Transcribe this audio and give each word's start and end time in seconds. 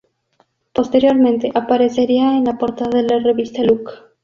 Posteriormente 0.73 1.51
aparecería 1.53 2.35
en 2.35 2.45
la 2.45 2.57
portada 2.57 2.99
de 2.99 3.03
la 3.07 3.19
revista" 3.19 3.61
Look". 3.61 3.91